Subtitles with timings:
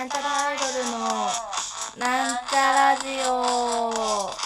[0.00, 0.98] なんちゃらアイドルの
[1.98, 4.30] なんちゃラジオ。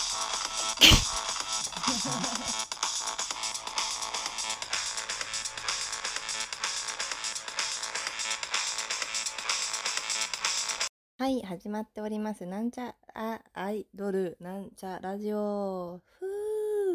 [11.19, 12.47] はい始まっております。
[12.47, 16.03] なんちゃあアイドルなんちゃラジオ。
[16.19, 16.27] ふ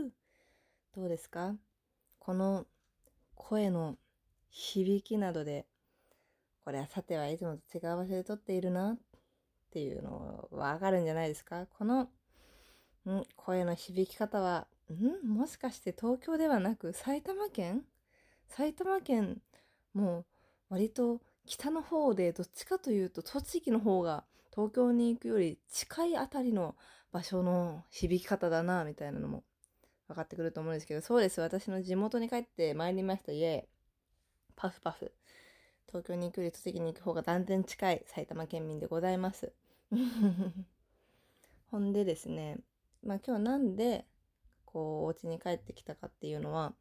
[0.05, 0.11] う
[0.93, 1.55] どうですか？
[2.19, 2.67] この
[3.35, 3.97] 声の
[4.49, 5.65] 響きなどで。
[6.69, 8.97] これはさてはいつもと違う場所で撮っているなっ
[9.71, 11.65] ていうのはわかるんじゃないですか？
[11.65, 15.27] この、ん、声の響き方は、ん？
[15.27, 17.81] もしかして東京ではなく埼玉県？
[18.49, 19.41] 埼玉県
[19.95, 20.25] も
[20.69, 24.23] 割と北の方でどっちかというと栃木の方が
[24.53, 26.75] 東京に行くより近いあたりの
[27.11, 29.43] 場所の響き方だなみたいなのも
[30.07, 31.41] 分かってくると思うんですけどそうです。
[31.41, 33.31] 私の地元に帰ってまいりました。
[33.31, 35.11] イエーパフパフ。
[35.89, 39.51] 東京に行くより栃木に行く方が断然近い埼玉県民でございます。
[41.71, 42.59] ほんでですね
[43.03, 44.05] まあ今日なんで
[44.65, 46.75] こうお家に帰ってきたかっていうのは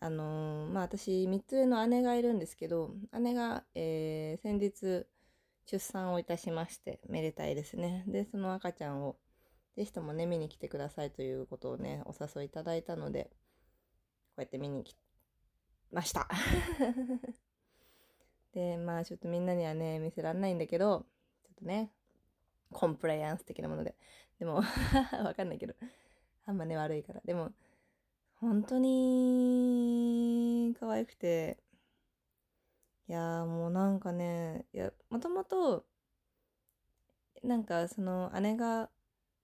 [0.00, 5.06] あのー、まあ私3つ上の姉がいるんですけど姉が、えー、先日
[5.66, 8.04] 出産をいたしましてめでたいですね。
[8.08, 9.16] でその赤ちゃんを
[9.76, 14.96] ぜひともね見に来てくださいということをねお誘いいただいたのでこうやって見に来
[15.90, 16.28] ました。
[18.54, 21.06] でまあちょっとみんなにはね見せられないんだけど
[21.44, 21.90] ちょっとね
[22.70, 23.94] コンプライアンス的なもので
[24.38, 24.62] でも
[25.24, 25.74] わかんないけど
[26.46, 27.52] あんまね悪いからでも
[28.42, 31.62] 本当に可愛くて、
[33.08, 35.84] いやもうなんかね、いや、もともと、
[37.44, 38.90] なんかその姉が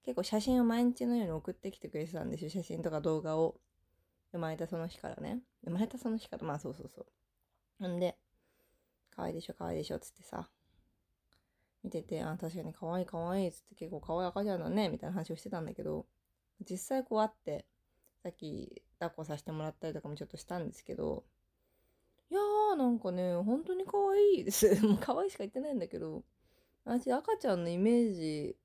[0.03, 2.51] 結構写真を毎日のように送ってきてくれてたんですよ。
[2.51, 3.61] 写真とか動画を。
[4.33, 5.43] 生まれたその日からね。
[5.65, 7.07] 生まれたその日から、まあそうそうそ
[7.81, 7.89] う。
[7.89, 8.19] んで、
[9.19, 10.49] 可愛いでしょ、可愛いでしょ、つってさ。
[11.83, 16.07] 見てて、あ、確かに可愛い可愛いつって結構可愛い赤ちゃんだね、みたいな話をしてたんだけど、
[16.61, 17.67] 実際こう会って、
[18.23, 21.25] さっき抱っこさせてもらったりとかもちょっとしたんですけど、
[22.31, 24.69] いやーなんかね、本当に可愛いです。
[24.87, 26.23] もう可愛いしか言ってないんだけど、
[26.85, 28.57] 私赤ちゃんのイメージ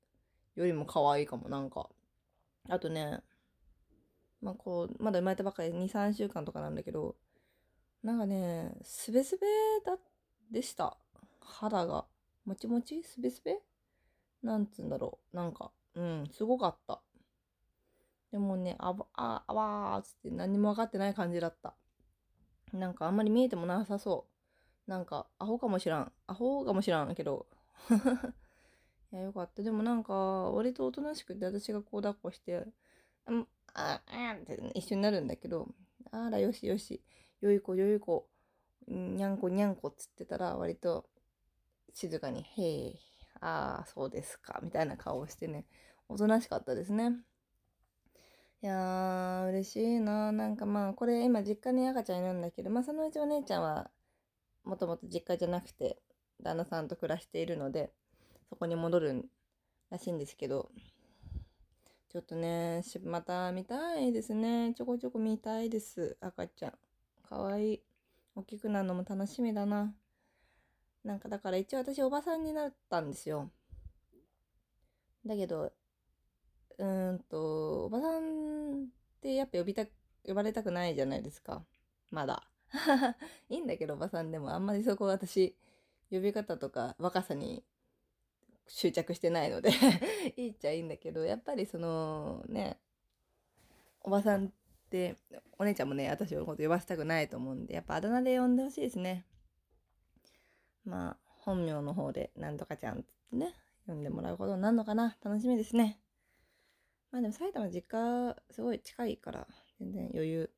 [0.54, 1.90] よりも可愛いかも、なんか。
[2.68, 3.20] あとね、
[4.40, 7.16] まあこう、まだ生まれたばっかり2、3週間とかなんだけど、
[8.04, 9.46] なんかね、すべすべ
[9.84, 10.00] だっ、
[10.50, 10.96] でした。
[11.40, 12.06] 肌が。
[12.44, 13.02] もちもち？
[13.02, 13.58] すべすべ
[14.42, 15.36] なんつうんだろう。
[15.36, 17.00] なんか、うん、すごかった。
[18.30, 21.74] でもね、あば、あ、あわーつって何も分かってない感じだった。
[22.72, 24.26] なんかあんまり見えてもなさそ
[24.86, 24.90] う。
[24.90, 26.12] なんか、アホかもしらん。
[26.26, 27.46] アホかもしらんけど。
[29.12, 29.62] いや、よかった。
[29.62, 30.12] でもなんか、
[30.50, 32.66] 割とおとなしくて、私がこう抱っこして、
[33.26, 35.68] うん、あ、あって、一緒になるんだけど、
[36.10, 37.02] あら、よしよし、
[37.40, 38.28] よい子、よい子、
[38.88, 41.08] にゃんこ、にゃんこっつってたら、割と
[41.92, 42.94] 静かに、へえ、
[43.40, 45.66] ああ、そうですか、みたいな顔をしてね、
[46.08, 47.12] おとなしかったですね。
[48.62, 53.90] いやー、嬉しいななんかまあ、これ今実家に赤ちゃんいるんだけど、まあそのうちお姉ちゃんは、
[54.64, 55.98] もともと実家じゃなくて、
[56.42, 57.92] 旦那さんと暮らしているので、
[58.48, 59.28] そこに戻る
[59.90, 60.70] らしいんですけど、
[62.08, 64.72] ちょっとね、また見たいですね。
[64.74, 66.16] ちょこちょこ見たいです。
[66.20, 66.72] 赤ちゃん。
[67.28, 67.93] かわいい。
[68.36, 69.94] 大きくなるのも楽しみだな。
[71.04, 73.50] なんかだから一応私おばさんになったんですよ。
[75.24, 75.72] だけど、
[76.78, 78.86] うーんと、おばさんっ
[79.20, 79.86] てやっぱ呼びた、
[80.26, 81.64] 呼ばれたくないじゃないですか。
[82.10, 82.48] まだ。
[83.48, 85.56] いいんだけど、おばさんでもあんまりそこ私、
[86.10, 87.64] 呼び方とか若さに
[88.66, 89.70] 執着してないので
[90.36, 92.80] いいっちゃいいんだけど、やっぱりそのね、
[94.00, 94.52] おばさん
[94.84, 95.16] って、
[95.58, 99.24] お姉ちゃんもね、私のこと呼ばせたくないと思うんで、やっぱあだ名で呼んでほしいですね。
[100.84, 103.54] まあ、本名の方でなんとかちゃんってね、
[103.86, 105.98] 呼んでもらうことになるのかな楽しみですね。
[107.10, 109.46] まあでも埼玉実家すごい近いから
[109.78, 110.50] 全然余裕。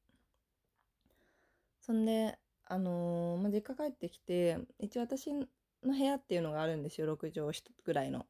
[1.81, 5.47] そんで、あのー、まあ、実家帰ってきて、一応私の
[5.84, 7.53] 部屋っていうのがあるんですよ、6畳
[7.84, 8.27] ぐらいの。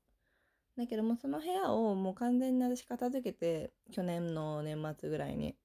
[0.76, 5.56] だけどもその部屋をもう完全に私片付けて、去年の年末ぐらいに。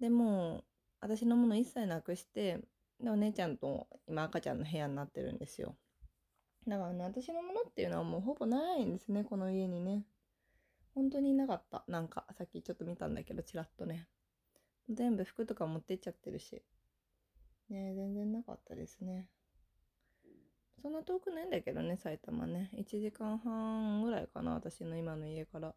[0.00, 0.64] でも
[1.00, 2.60] 私のもの一切なくして、
[3.00, 5.76] で、お姉ちゃんと今赤ちゃんの部屋になってるんですよ。
[6.66, 10.04] だからね、私のものっていうのはもうほぼないんですね、この家にね。
[10.94, 11.84] 本当になかった。
[11.88, 14.08] なんか、さっきちょっと見たんだけど、ちらっとね。
[14.88, 16.62] 全部服とか持ってっちゃってるし。
[17.68, 19.28] ね全然なかったですね。
[20.80, 22.70] そんな遠くないんだけどね、埼玉ね。
[22.74, 25.74] 1時間半ぐらいかな、私の今の家から。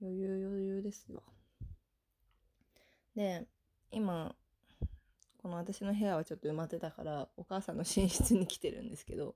[0.00, 1.22] 余裕余裕ですわ。
[3.14, 3.46] で、
[3.90, 4.34] 今、
[5.38, 9.34] この私の部屋はちょっと埋まってたから、お母さんの寝室に来てるんですけど、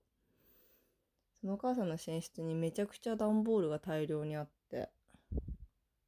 [1.44, 4.88] そのお母さんの寝室にめちゃくちゃ段ボールが大量にあって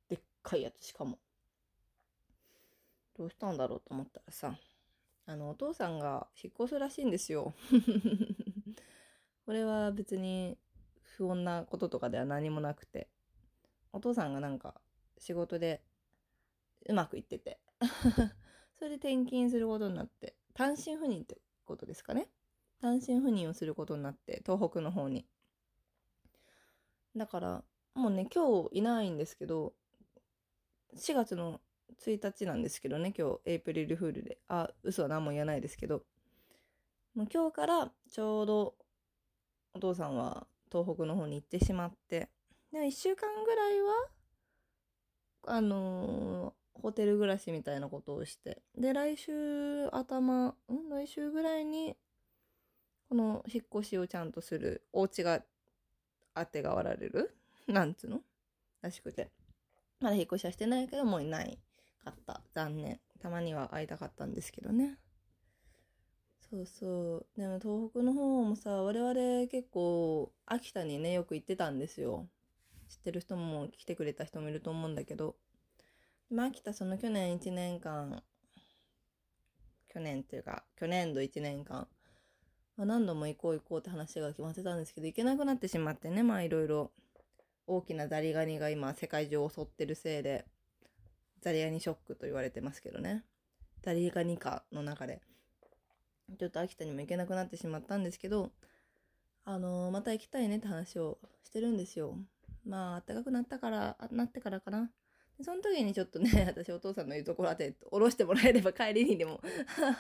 [0.09, 1.19] でっかいやつしかも。
[3.19, 4.57] どうしたんだろうと思ったらさ
[5.27, 7.53] あのお父さんが引っ越すらしいんですよ。
[9.45, 10.57] これは別に
[11.03, 13.09] 不穏なこととかでは何もなくて。
[13.93, 14.75] お父さんがなんか
[15.19, 15.83] 仕事で
[16.89, 17.61] うまくいってて。
[18.79, 20.37] それで転勤することになって。
[20.55, 22.31] 単身赴任ってことですかね。
[22.81, 25.27] 単身赴任をすることになって東北の方に。
[27.17, 29.75] だからもうね今日いないんですけど
[30.95, 31.63] 4月の
[31.99, 34.39] 1日なんですけどね今日エイプリルフールで。
[34.49, 36.05] あ嘘は何も言わないですけど。
[37.15, 38.77] もう今日からちょうど
[39.73, 42.29] お父さんは東北の方に行ってしまって。
[42.73, 44.11] で1週間ぐらいは
[45.49, 48.63] あの、ホテル暮らしみたいなことをして。
[48.77, 50.55] で来週頭ん？
[50.91, 51.97] 来週ぐらいに
[53.09, 55.43] この引っ越しをちゃんとするお家が
[56.35, 57.35] あてがわられる？
[57.67, 58.21] なんつうの？
[58.83, 59.31] らしくて。
[60.01, 61.59] まだ引っ越しはしてないけどもういない
[62.05, 62.43] かった。
[62.55, 63.01] 残念。
[63.21, 64.99] たまには会いたかったんですけどね。
[66.51, 67.27] そうそう。
[67.41, 72.29] でも東北の方もさ我々結構秋田にねよく行ってたんですよ。
[72.89, 75.37] 知ってる人も来てくれた人もいると思うんだけど。
[76.31, 78.23] まあ秋田その去年1年間
[79.93, 81.87] 去年っていうか去年度1年間、
[82.77, 86.91] まあ、何度も行こう行こうって話が決まってたんですけど行けなくなってしまってねまあいろいろ
[87.67, 90.45] 大きなザリガニが今世界中を襲ってるせいで
[91.41, 93.25] ザリガニショックと言われてますけどね。
[93.83, 95.21] ザリガニ化の中で。
[96.39, 98.51] ちょっと秋田にも行けなくなってしまったんですけど
[99.45, 102.19] あのー、また行きたいねって話をしてるんですよ。
[102.65, 104.91] まあ暖かくなったからなってからかな。
[105.43, 109.41] その時にちょっとね、 私お父さんの言うところあて、おろしてもらえれば帰りにでも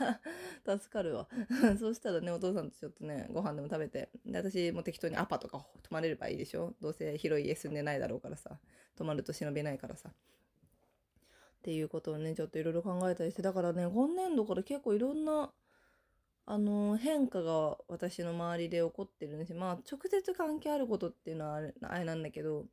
[0.67, 1.29] 助かるわ。
[1.79, 6.75] そうしたらね、お父さんとちょっとね、ご飯でも食べて、で、私も適当にアパとか泊まれればいいでしょ？
[6.81, 8.59] どうせ広い家住んでないだろうからさ、
[8.97, 10.11] 泊まると忍べないからさ。
[10.11, 10.13] っ
[11.63, 15.53] ていうことをね、ちょっといろいろ考えたりして、だからね、今年度から結構いろんな、
[16.47, 19.59] あの、変化が私の周りで起こってるんですよ。
[19.59, 22.67] まあ、直接関係あることっていうのはあれあれなんだけど、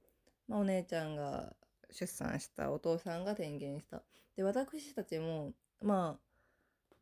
[0.47, 1.55] まあ、お姉ちゃんが
[1.93, 4.01] 出産したお父さんが転勤した。
[4.35, 6.23] で、私たちも、まあ、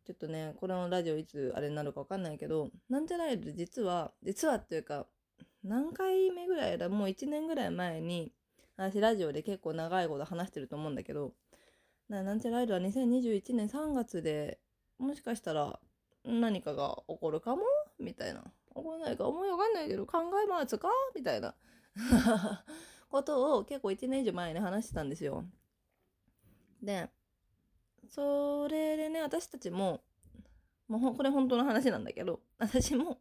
[0.06, 5.08] ちょっとね、これのラジオいつあれになるかわかんないけど、なんちゃらイル実は、実はっていうか、
[5.64, 6.90] 何回目ぐらいだ？
[6.90, 8.34] もう1年ぐらい前に、
[8.78, 11.34] 私ラジオで結構長いこと話してると思うんだけど、
[12.10, 14.60] なんちゃらアイドは2021年3月で
[14.98, 15.80] もしかしたら
[16.26, 17.62] 何かが起こるかも？
[18.00, 18.42] みたいな。
[18.42, 19.28] 起こらないか？
[19.28, 20.90] 思いわかんないけど考えますか？
[21.16, 21.54] みたいな。
[23.12, 25.46] ことを結構1年以上前に話してたんですよ。
[26.82, 27.10] で、
[28.10, 30.02] それでね、私たちも、
[30.88, 33.20] もうこれ本当の話なんだけど、 私も、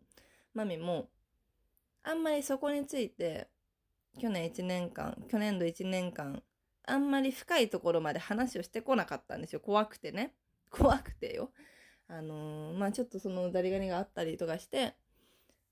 [0.54, 1.10] マミも、
[2.02, 3.48] あんまりそこについて、
[4.18, 6.42] 去年1年間、去年度1年間、
[6.84, 9.60] あんまり深いところまで話をしてこなかったんですよ。
[9.60, 10.34] 怖くてね。
[10.70, 11.52] 怖くてよ。
[12.08, 14.96] あのー、まあちょっとそのザリガニがあったりとかして、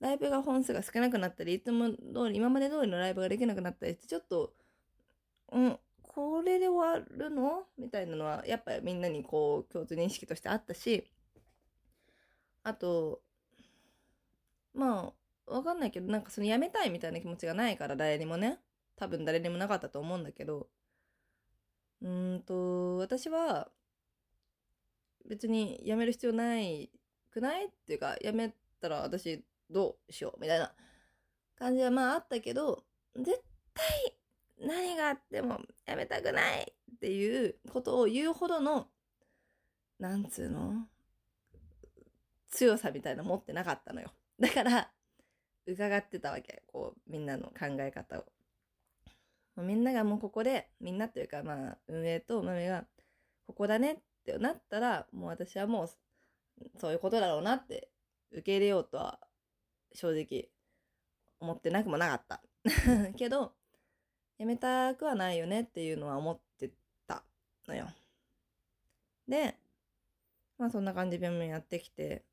[0.00, 1.96] ライブが本数が少なくなったり、いつも通
[2.30, 4.54] り、今まで通りのライブができなくなったりして、ちょっと、
[5.50, 7.64] うん、これで終わるの？
[7.76, 11.10] みたいなのは、やっぱりみんなにこう、共通認識としてあったし、
[12.62, 13.22] あと、
[14.74, 15.12] ま
[15.46, 18.58] あ、わかんないけど、なんかその辞めたいみたいな気持ちがないから、誰にもね。
[18.96, 20.68] 多分誰にもなかったと思うんだけど、
[22.02, 23.68] うんと、私は、
[25.28, 26.90] 別に辞める必要ない
[27.30, 27.66] くない？
[27.66, 30.72] っていうか、辞めたら私どうしようみたいな
[31.58, 32.84] 感じはまああったけど、
[33.16, 33.42] 絶
[33.74, 33.86] 対
[34.60, 38.88] 何があっても辞めたくないっていうことを言うほどの、
[39.98, 40.86] なんつうの？
[42.50, 44.10] 強さみたいな持ってなかったのよ。
[44.40, 44.90] だから、
[45.66, 46.62] 伺ってたわけ。
[46.66, 48.24] こう、みんなの考え方を。
[49.62, 52.86] みんながもうここで、みんなっていうかまあ、運営と豆が、
[53.46, 55.88] ここだねってなったら、もう私はもう、
[56.80, 57.90] そういうことだろうなって
[58.32, 59.20] 受け入れようとは、
[59.92, 60.50] 正直、
[61.40, 62.42] 思ってなくもなかった。
[63.16, 63.54] けど、
[64.38, 66.70] やめたくはないよねっていうのは思って
[67.06, 67.24] た
[67.66, 67.88] のよ。
[69.26, 69.56] で、
[70.58, 72.24] まあそんな感じで病院やってきて、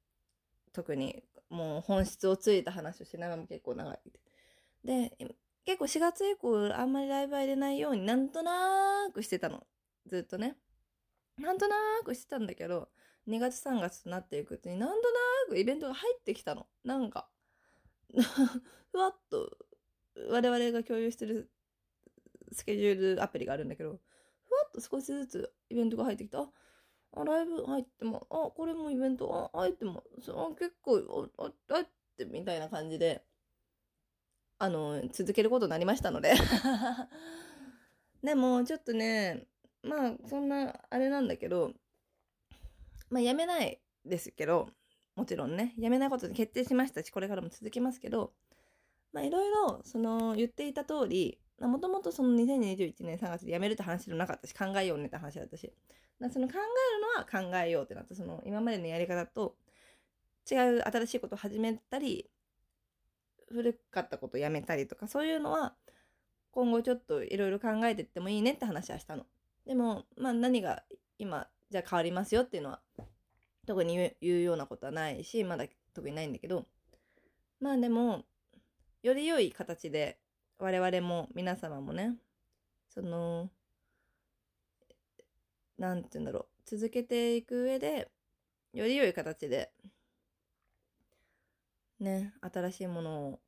[0.71, 3.99] 特にもう本質をついた話をしながらも結構長い。
[4.83, 5.15] で、
[5.65, 9.65] 結構4月以降あんまりライブ入れないようになんとなーくしてたの。
[10.07, 10.57] ずっとね。
[11.37, 12.89] なんとなーくしてたんだけど、
[13.27, 16.67] 2月3月となっていくうちになんとなーくイベントが入ってきたの。
[16.83, 17.27] なんか、
[18.91, 19.57] ふわっと
[20.29, 21.49] 我々が共有してる
[22.51, 23.99] スケジュールアプリがあるんだけど、
[24.43, 26.49] ふわっと少しずつイベントが入ってきた。
[27.11, 33.23] あ、ライブ入っても、あ、これもイベント、あ、入っても、そ結構、あ、あ、ってみたいな感じで、
[34.57, 36.33] あの、続けることになりましたので。
[38.23, 39.47] でも、ちょっとね、
[39.83, 41.73] まあ、そんな、あれなんだけど、
[43.09, 44.69] まあ、やめないですけど、
[45.15, 48.33] もちろんね、やめないことに決定しましたし、これからも続きますけど、
[49.13, 55.71] まあ、いろいろ、その、言っていた通り、もともとその2021年3月で辞めるって話じゃなかったし、考えようねって話だったし、
[56.31, 56.59] その考える
[57.01, 59.55] のは考えようってなった、その今までのやり方と
[60.49, 62.29] 違う新しいことを始めたり、
[63.47, 65.75] 古かったことをやめたりとか、そういうのは
[66.51, 69.25] 今後ちょっといろいろ考えていってもいいねって話はしたの。
[69.65, 70.83] でも、まあ何が
[71.19, 72.81] 今、じゃあ変わりますよっていうのは、
[73.65, 76.65] 特に言うようなことはないし、まだ特にないんだけど、
[77.59, 78.23] まあでも、
[79.01, 80.17] より良い形で
[80.57, 82.15] 我々も皆様もね、
[82.89, 83.49] その、
[85.77, 88.09] なんて言うんだろう、続けていく上で、
[88.73, 89.71] より良い形で、
[91.99, 93.39] ね、新しいものを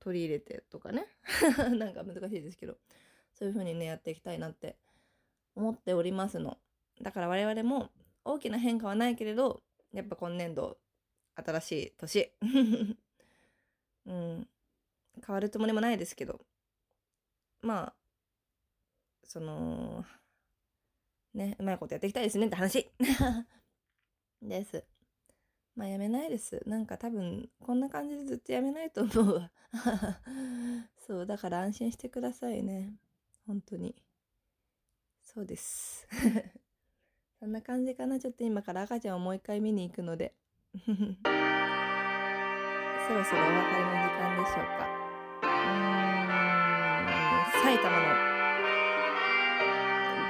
[0.00, 1.06] 取り入れてとかね、
[1.78, 2.76] なんか難しいですけど、
[3.32, 4.76] そういう風にね、やっていきたいなって
[5.54, 6.58] 思っておりますの。
[7.00, 7.90] だから我々も
[8.24, 9.62] 大きな変化はないけれど、
[9.92, 10.78] やっぱ今年度、
[11.36, 12.32] 新しい年。
[14.06, 14.48] うん。
[15.26, 16.44] 変わるつもりもないですけど、
[17.62, 17.94] まあ、
[19.24, 20.04] その、
[21.32, 22.90] ね、うまいことやっていきたいですねって話
[24.42, 24.84] です。
[25.74, 26.62] まあやめないです。
[26.66, 29.52] なんか多分こんな感じでずっとやめないと思うわ。
[30.98, 32.94] そう、だから安心してくださいね。
[33.46, 33.94] 本当に。
[35.22, 36.06] そうです。
[37.44, 38.18] そんな感じかな。
[38.18, 40.32] ちょっと今から赤ちゃんをもう一回見に行くので。
[40.72, 41.04] そろそろ
[43.12, 43.36] お別れの時
[44.16, 44.88] 間でしょうか。
[45.42, 45.46] うーん、
[47.62, 48.02] 埼玉の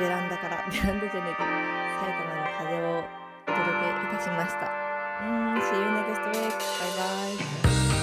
[0.00, 1.44] ベランダから、ベランダじゃねえか、
[2.00, 3.02] 埼玉の風をお
[3.47, 4.66] 届けいたしました。
[5.23, 6.33] うん、See you next week.
[6.33, 6.38] バイ
[6.99, 7.04] バ
[7.90, 7.93] イ